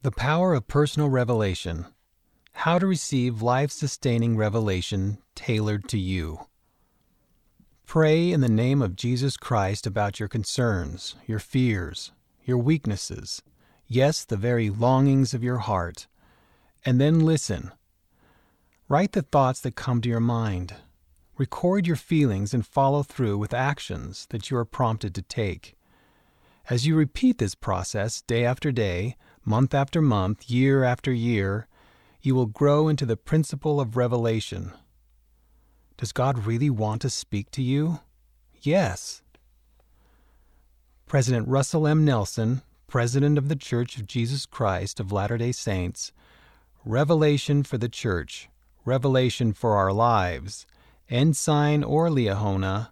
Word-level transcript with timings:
The 0.00 0.12
Power 0.12 0.54
of 0.54 0.68
Personal 0.68 1.08
Revelation 1.08 1.86
How 2.52 2.78
to 2.78 2.86
Receive 2.86 3.42
Life 3.42 3.72
Sustaining 3.72 4.36
Revelation 4.36 5.18
Tailored 5.34 5.88
to 5.88 5.98
You. 5.98 6.46
Pray 7.84 8.30
in 8.30 8.40
the 8.40 8.48
name 8.48 8.80
of 8.80 8.94
Jesus 8.94 9.36
Christ 9.36 9.88
about 9.88 10.20
your 10.20 10.28
concerns, 10.28 11.16
your 11.26 11.40
fears, 11.40 12.12
your 12.44 12.58
weaknesses, 12.58 13.42
yes, 13.88 14.24
the 14.24 14.36
very 14.36 14.70
longings 14.70 15.34
of 15.34 15.42
your 15.42 15.58
heart, 15.58 16.06
and 16.84 17.00
then 17.00 17.18
listen. 17.18 17.72
Write 18.88 19.12
the 19.12 19.22
thoughts 19.22 19.60
that 19.62 19.74
come 19.74 20.00
to 20.02 20.08
your 20.08 20.20
mind. 20.20 20.76
Record 21.36 21.88
your 21.88 21.96
feelings 21.96 22.54
and 22.54 22.64
follow 22.64 23.02
through 23.02 23.36
with 23.36 23.52
actions 23.52 24.28
that 24.30 24.48
you 24.48 24.56
are 24.58 24.64
prompted 24.64 25.12
to 25.16 25.22
take. 25.22 25.76
As 26.70 26.86
you 26.86 26.94
repeat 26.94 27.38
this 27.38 27.56
process 27.56 28.22
day 28.22 28.44
after 28.44 28.70
day, 28.70 29.16
month 29.48 29.72
after 29.72 30.02
month, 30.02 30.50
year 30.50 30.84
after 30.84 31.10
year, 31.10 31.66
you 32.20 32.34
will 32.34 32.46
grow 32.46 32.86
into 32.86 33.06
the 33.06 33.16
principle 33.16 33.80
of 33.80 33.96
revelation. 33.96 34.72
Does 35.96 36.12
God 36.12 36.44
really 36.44 36.68
want 36.68 37.00
to 37.02 37.10
speak 37.10 37.50
to 37.52 37.62
you? 37.62 38.00
Yes. 38.60 39.22
President 41.06 41.48
Russell 41.48 41.86
M. 41.86 42.04
Nelson, 42.04 42.60
President 42.88 43.38
of 43.38 43.48
the 43.48 43.56
Church 43.56 43.96
of 43.96 44.06
Jesus 44.06 44.44
Christ 44.44 45.00
of 45.00 45.12
Latter 45.12 45.38
day 45.38 45.52
Saints, 45.52 46.12
Revelation 46.84 47.62
for 47.62 47.78
the 47.78 47.88
Church, 47.88 48.50
Revelation 48.84 49.54
for 49.54 49.76
Our 49.76 49.94
Lives, 49.94 50.66
Ensign 51.08 51.82
or 51.82 52.10
Liahona, 52.10 52.90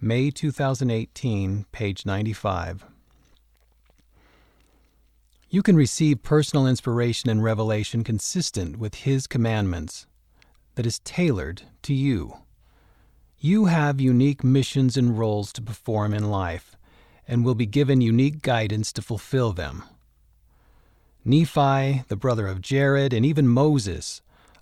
May 0.00 0.30
2018, 0.30 1.66
page 1.72 2.06
95. 2.06 2.84
You 5.50 5.62
can 5.62 5.76
receive 5.76 6.22
personal 6.22 6.66
inspiration 6.66 7.30
and 7.30 7.42
revelation 7.42 8.04
consistent 8.04 8.76
with 8.76 8.96
His 8.96 9.26
commandments 9.26 10.06
that 10.74 10.84
is 10.84 10.98
tailored 10.98 11.62
to 11.84 11.94
you. 11.94 12.36
You 13.38 13.64
have 13.64 13.98
unique 13.98 14.44
missions 14.44 14.98
and 14.98 15.18
roles 15.18 15.54
to 15.54 15.62
perform 15.62 16.12
in 16.12 16.30
life 16.30 16.76
and 17.26 17.46
will 17.46 17.54
be 17.54 17.64
given 17.64 18.02
unique 18.02 18.42
guidance 18.42 18.92
to 18.92 19.00
fulfill 19.00 19.54
them. 19.54 19.84
Nephi, 21.24 22.04
the 22.08 22.16
brother 22.16 22.46
of 22.46 22.60
Jared, 22.60 23.14
and 23.14 23.24
even 23.24 23.48
Moses 23.48 24.20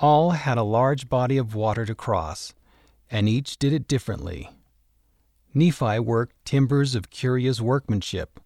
all 0.00 0.30
had 0.30 0.58
a 0.58 0.62
large 0.62 1.08
body 1.08 1.38
of 1.38 1.56
water 1.56 1.86
to 1.86 1.94
cross, 1.94 2.54
and 3.10 3.28
each 3.28 3.58
did 3.58 3.72
it 3.72 3.88
differently. 3.88 4.50
Nephi 5.52 5.98
worked 5.98 6.36
timbers 6.44 6.94
of 6.94 7.10
curious 7.10 7.60
workmanship 7.60 8.38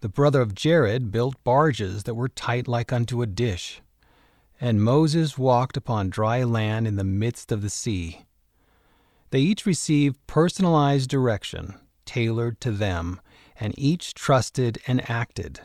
the 0.00 0.08
brother 0.08 0.40
of 0.40 0.54
Jared 0.54 1.10
built 1.10 1.42
barges 1.42 2.04
that 2.04 2.14
were 2.14 2.28
tight 2.28 2.68
like 2.68 2.92
unto 2.92 3.22
a 3.22 3.26
dish. 3.26 3.80
And 4.60 4.82
Moses 4.82 5.38
walked 5.38 5.76
upon 5.76 6.10
dry 6.10 6.44
land 6.44 6.86
in 6.86 6.96
the 6.96 7.04
midst 7.04 7.52
of 7.52 7.62
the 7.62 7.70
sea. 7.70 8.26
They 9.30 9.40
each 9.40 9.66
received 9.66 10.26
personalized 10.26 11.10
direction, 11.10 11.74
tailored 12.04 12.60
to 12.60 12.70
them, 12.70 13.20
and 13.58 13.74
each 13.78 14.14
trusted 14.14 14.78
and 14.86 15.08
acted. 15.10 15.60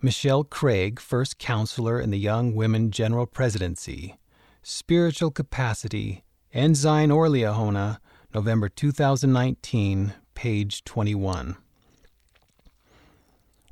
Michelle 0.00 0.44
Craig, 0.44 1.00
first 1.00 1.38
counselor 1.38 2.00
in 2.00 2.10
the 2.10 2.18
Young 2.18 2.54
Women 2.54 2.90
General 2.90 3.26
Presidency, 3.26 4.18
Spiritual 4.62 5.30
Capacity, 5.30 6.22
Ensign 6.52 7.10
or 7.10 7.26
Liahona, 7.26 7.98
November 8.32 8.68
2019, 8.68 10.14
page 10.34 10.84
21. 10.84 11.56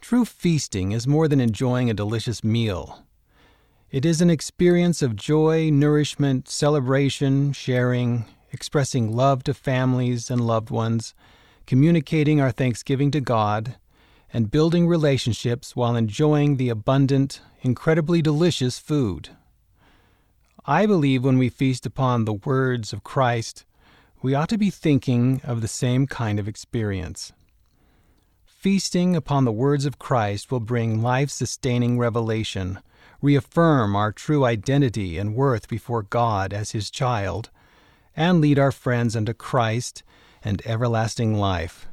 True 0.08 0.24
feasting 0.24 0.92
is 0.92 1.08
more 1.08 1.26
than 1.26 1.40
enjoying 1.40 1.90
a 1.90 1.92
delicious 1.92 2.44
meal. 2.44 3.02
It 3.90 4.04
is 4.04 4.20
an 4.20 4.30
experience 4.30 5.02
of 5.02 5.16
joy, 5.16 5.68
nourishment, 5.68 6.48
celebration, 6.48 7.52
sharing, 7.52 8.24
expressing 8.52 9.16
love 9.16 9.42
to 9.42 9.52
families 9.52 10.30
and 10.30 10.46
loved 10.46 10.70
ones, 10.70 11.12
communicating 11.66 12.40
our 12.40 12.52
thanksgiving 12.52 13.10
to 13.10 13.20
God, 13.20 13.74
and 14.32 14.48
building 14.48 14.86
relationships 14.86 15.74
while 15.74 15.96
enjoying 15.96 16.56
the 16.56 16.68
abundant, 16.68 17.40
incredibly 17.62 18.22
delicious 18.22 18.78
food. 18.78 19.30
I 20.64 20.86
believe 20.86 21.24
when 21.24 21.36
we 21.36 21.48
feast 21.48 21.84
upon 21.84 22.26
the 22.26 22.34
words 22.34 22.92
of 22.92 23.02
Christ, 23.02 23.64
we 24.22 24.36
ought 24.36 24.50
to 24.50 24.56
be 24.56 24.70
thinking 24.70 25.40
of 25.42 25.62
the 25.62 25.66
same 25.66 26.06
kind 26.06 26.38
of 26.38 26.46
experience. 26.46 27.32
Feasting 28.66 29.14
upon 29.14 29.44
the 29.44 29.52
words 29.52 29.86
of 29.86 30.00
Christ 30.00 30.50
will 30.50 30.58
bring 30.58 31.00
life 31.00 31.30
sustaining 31.30 32.00
revelation, 32.00 32.80
reaffirm 33.22 33.94
our 33.94 34.10
true 34.10 34.44
identity 34.44 35.18
and 35.18 35.36
worth 35.36 35.68
before 35.68 36.02
God 36.02 36.52
as 36.52 36.72
His 36.72 36.90
child, 36.90 37.50
and 38.16 38.40
lead 38.40 38.58
our 38.58 38.72
friends 38.72 39.14
unto 39.14 39.32
Christ 39.32 40.02
and 40.42 40.66
everlasting 40.66 41.38
life. 41.38 41.86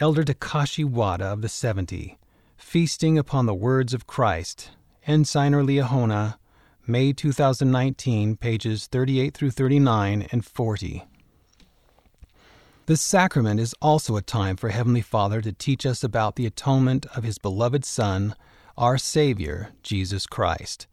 Elder 0.00 0.24
Takashi 0.24 0.86
Wada 0.86 1.26
of 1.26 1.42
the 1.42 1.50
70, 1.50 2.18
Feasting 2.56 3.18
upon 3.18 3.44
the 3.44 3.52
Words 3.52 3.92
of 3.92 4.06
Christ, 4.06 4.70
Ensign 5.06 5.52
or 5.52 5.62
Liahona, 5.62 6.38
May 6.86 7.12
2019, 7.12 8.38
pages 8.38 8.86
38 8.86 9.34
through 9.34 9.50
39 9.50 10.28
and 10.32 10.46
40. 10.46 11.04
This 12.92 13.00
sacrament 13.00 13.58
is 13.58 13.74
also 13.80 14.16
a 14.16 14.20
time 14.20 14.54
for 14.54 14.68
Heavenly 14.68 15.00
Father 15.00 15.40
to 15.40 15.50
teach 15.50 15.86
us 15.86 16.04
about 16.04 16.36
the 16.36 16.44
atonement 16.44 17.06
of 17.16 17.24
His 17.24 17.38
beloved 17.38 17.86
Son, 17.86 18.34
our 18.76 18.98
Savior, 18.98 19.70
Jesus 19.82 20.26
Christ, 20.26 20.86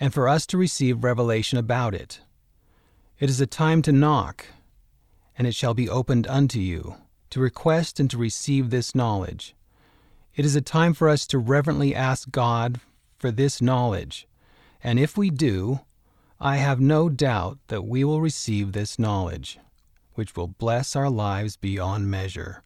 and 0.00 0.14
for 0.14 0.26
us 0.26 0.46
to 0.46 0.56
receive 0.56 1.04
revelation 1.04 1.58
about 1.58 1.94
it. 1.94 2.22
It 3.18 3.28
is 3.28 3.42
a 3.42 3.46
time 3.46 3.82
to 3.82 3.92
knock, 3.92 4.46
and 5.36 5.46
it 5.46 5.54
shall 5.54 5.74
be 5.74 5.86
opened 5.86 6.26
unto 6.28 6.58
you, 6.58 6.94
to 7.28 7.40
request 7.40 8.00
and 8.00 8.10
to 8.10 8.16
receive 8.16 8.70
this 8.70 8.94
knowledge. 8.94 9.54
It 10.34 10.46
is 10.46 10.56
a 10.56 10.62
time 10.62 10.94
for 10.94 11.10
us 11.10 11.26
to 11.26 11.38
reverently 11.38 11.94
ask 11.94 12.30
God 12.30 12.80
for 13.18 13.30
this 13.30 13.60
knowledge, 13.60 14.26
and 14.82 14.98
if 14.98 15.18
we 15.18 15.28
do, 15.28 15.80
I 16.40 16.56
have 16.56 16.80
no 16.80 17.10
doubt 17.10 17.58
that 17.68 17.84
we 17.84 18.02
will 18.02 18.22
receive 18.22 18.72
this 18.72 18.98
knowledge 18.98 19.58
which 20.14 20.36
will 20.36 20.48
bless 20.48 20.96
our 20.96 21.10
lives 21.10 21.56
beyond 21.56 22.10
measure. 22.10 22.62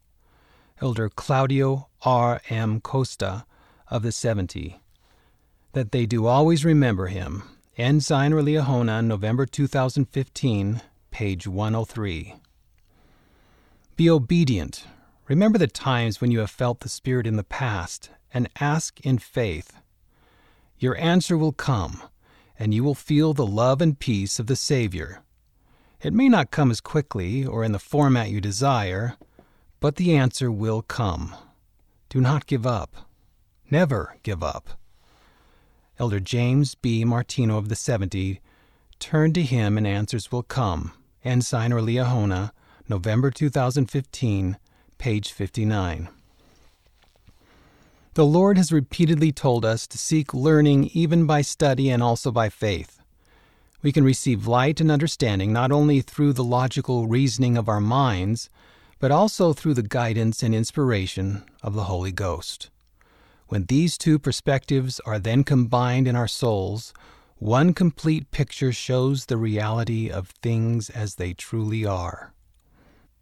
Elder 0.81 1.09
Claudio 1.09 1.89
R. 2.03 2.41
M. 2.49 2.81
Costa 2.81 3.45
of 3.89 4.03
the 4.03 4.13
70. 4.13 4.81
That 5.73 5.93
they 5.93 6.07
do 6.07 6.27
always 6.27 6.65
remember 6.65 7.09
him. 7.09 7.43
Ensign 7.77 8.33
or 8.33 8.43
Liahona, 8.43 9.05
November 9.05 9.47
2015, 9.47 10.81
page 11.11 11.47
103. 11.47 12.35
Be 13.97 14.11
obedient. 14.11 14.85
Remember 15.27 15.59
the 15.59 15.67
times 15.67 16.21
when 16.21 16.31
you 16.31 16.39
have 16.39 16.51
felt 16.51 16.81
the 16.81 16.89
Spirit 16.89 17.27
in 17.27 17.37
the 17.37 17.45
past 17.45 18.11
and 18.33 18.49
ask 18.61 19.01
in 19.01 19.19
faith. 19.19 19.77
Your 20.79 20.97
answer 20.97 21.37
will 21.37 21.53
come, 21.53 22.03
and 22.59 22.73
you 22.73 22.85
will 22.85 22.95
feel 22.95 23.35
the 23.35 23.47
love 23.47 23.83
and 23.83 23.99
peace 23.99 24.39
of 24.39 24.47
the 24.47 24.57
Savior 24.57 25.23
it 26.03 26.13
may 26.13 26.29
not 26.29 26.51
come 26.51 26.71
as 26.71 26.81
quickly 26.81 27.45
or 27.45 27.65
in 27.65 27.73
the 27.73 27.79
format 27.79 28.31
you 28.31 28.41
desire, 28.41 29.17
but 29.81 29.97
the 29.97 30.17
answer 30.17 30.51
will 30.51 30.83
come. 30.83 31.35
Do 32.09 32.21
not 32.21 32.47
give 32.47 32.67
up. 32.67 33.09
Never 33.71 34.17
give 34.23 34.43
up. 34.43 34.71
Elder 35.99 36.21
James 36.21 36.75
B. 36.75 37.05
Martino 37.05 37.59
of 37.59 37.69
the 37.69 37.77
70 37.77 38.41
Turn 38.99 39.33
to 39.33 39.43
him 39.43 39.79
and 39.79 39.87
answers 39.87 40.33
will 40.33 40.43
come. 40.43 40.93
Ensign 41.25 41.73
or 41.73 41.81
Liahona, 41.81 42.53
November 42.89 43.31
2015, 43.31 44.57
page 44.99 45.33
59. 45.33 46.09
The 48.15 48.27
Lord 48.27 48.57
has 48.57 48.73
repeatedly 48.73 49.31
told 49.31 49.65
us 49.65 49.87
to 49.87 49.99
seek 49.99 50.35
learning 50.35 50.91
even 50.93 51.27
by 51.27 51.43
study 51.43 51.91
and 51.91 52.03
also 52.03 52.33
by 52.33 52.49
faith. 52.49 52.98
We 53.81 53.93
can 53.93 54.03
receive 54.03 54.47
light 54.49 54.81
and 54.81 54.91
understanding 54.91 55.53
not 55.53 55.71
only 55.71 56.01
through 56.01 56.33
the 56.33 56.45
logical 56.45 57.07
reasoning 57.07 57.57
of 57.57 57.69
our 57.69 57.81
minds, 57.81 58.51
but 58.99 59.13
also 59.13 59.53
through 59.53 59.75
the 59.75 59.83
guidance 59.83 60.43
and 60.43 60.55
inspiration 60.55 61.45
of 61.63 61.75
the 61.75 61.85
Holy 61.85 62.11
Ghost. 62.11 62.71
When 63.47 63.67
these 63.67 63.97
two 63.97 64.19
perspectives 64.19 65.01
are 65.07 65.19
then 65.19 65.45
combined 65.45 66.09
in 66.09 66.17
our 66.17 66.27
souls, 66.29 66.93
one 67.37 67.73
complete 67.73 68.33
picture 68.33 68.73
shows 68.73 69.27
the 69.27 69.37
reality 69.37 70.11
of 70.11 70.31
things 70.43 70.91
as 70.91 71.15
they 71.15 71.33
truly 71.33 71.87
are. 71.87 72.35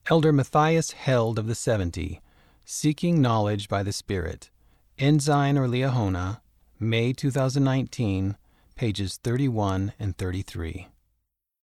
Elder 0.09 0.33
Mathias 0.33 0.93
Held 0.93 1.39
of 1.39 1.47
the 1.47 1.55
Seventy, 1.55 2.23
Seeking 2.65 3.21
Knowledge 3.21 3.69
by 3.69 3.83
the 3.83 3.93
Spirit, 3.93 4.51
Ensign 4.99 5.59
or 5.59 5.69
Liahona, 5.69 6.41
May 6.81 7.13
2019, 7.13 8.37
pages 8.77 9.17
31 9.17 9.95
and 9.99 10.17
33. 10.17 10.89